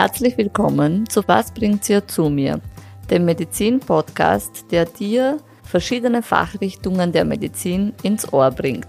[0.00, 2.62] Herzlich willkommen zu Was bringt ihr zu mir,
[3.10, 8.88] dem Medizin-Podcast, der dir verschiedene Fachrichtungen der Medizin ins Ohr bringt.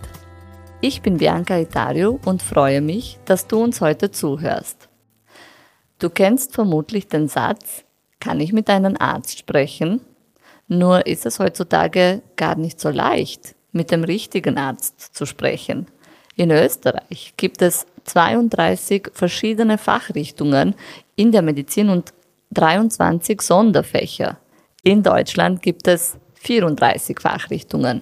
[0.79, 4.88] Ich bin Bianca Itario und freue mich, dass du uns heute zuhörst.
[6.00, 7.84] Du kennst vermutlich den Satz,
[8.21, 10.00] kann ich mit einem Arzt sprechen?
[10.70, 15.87] Nur ist es heutzutage gar nicht so leicht, mit dem richtigen Arzt zu sprechen.
[16.37, 20.75] In Österreich gibt es 32 verschiedene Fachrichtungen
[21.15, 22.14] in der Medizin und
[22.51, 24.37] 23 Sonderfächer.
[24.83, 28.01] In Deutschland gibt es 34 Fachrichtungen.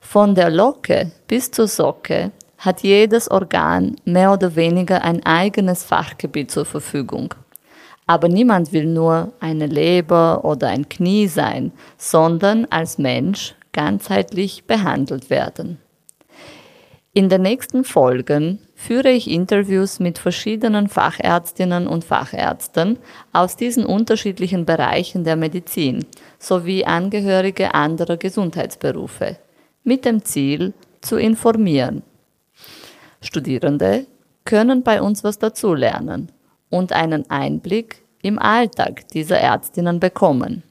[0.00, 6.50] Von der Locke bis zur Socke hat jedes Organ mehr oder weniger ein eigenes Fachgebiet
[6.50, 7.34] zur Verfügung.
[8.06, 15.28] Aber niemand will nur eine Leber oder ein Knie sein, sondern als Mensch ganzheitlich behandelt
[15.28, 15.78] werden.
[17.16, 22.98] In den nächsten Folgen führe ich Interviews mit verschiedenen Fachärztinnen und Fachärzten
[23.32, 26.04] aus diesen unterschiedlichen Bereichen der Medizin
[26.38, 29.38] sowie Angehörige anderer Gesundheitsberufe
[29.82, 32.02] mit dem Ziel zu informieren.
[33.22, 34.06] Studierende
[34.44, 36.30] können bei uns was dazulernen
[36.68, 40.64] und einen Einblick im Alltag dieser Ärztinnen bekommen.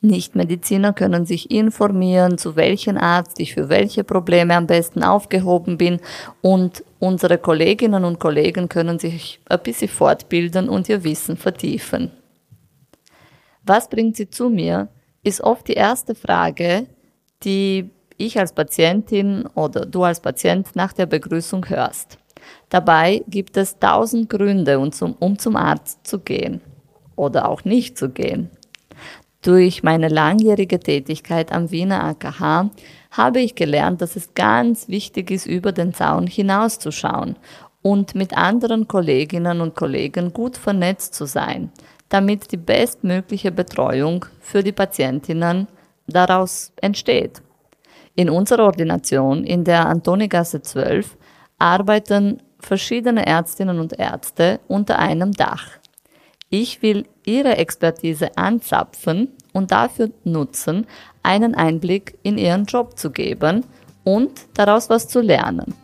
[0.00, 6.00] Nichtmediziner können sich informieren, zu welchem Arzt ich für welche Probleme am besten aufgehoben bin
[6.40, 12.12] und unsere Kolleginnen und Kollegen können sich ein bisschen fortbilden und ihr Wissen vertiefen.
[13.64, 14.88] Was bringt sie zu mir,
[15.24, 16.86] ist oft die erste Frage,
[17.42, 22.18] die ich als Patientin oder du als Patient nach der Begrüßung hörst.
[22.68, 26.60] Dabei gibt es tausend Gründe, um zum Arzt zu gehen
[27.16, 28.50] oder auch nicht zu gehen.
[29.42, 32.70] Durch meine langjährige Tätigkeit am Wiener AKH
[33.12, 37.36] habe ich gelernt, dass es ganz wichtig ist, über den Zaun hinauszuschauen
[37.80, 41.70] und mit anderen Kolleginnen und Kollegen gut vernetzt zu sein,
[42.08, 45.68] damit die bestmögliche Betreuung für die Patientinnen
[46.08, 47.40] daraus entsteht.
[48.16, 51.16] In unserer Ordination in der Antonigasse 12
[51.58, 55.78] arbeiten verschiedene Ärztinnen und Ärzte unter einem Dach.
[56.50, 60.86] Ich will Ihre Expertise anzapfen und dafür nutzen,
[61.22, 63.64] einen Einblick in Ihren Job zu geben
[64.02, 65.74] und daraus was zu lernen.